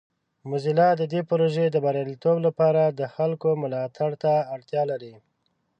[0.49, 5.13] موزیلا د دې پروژې د بریالیتوب لپاره د خلکو ملاتړ ته اړتیا لري.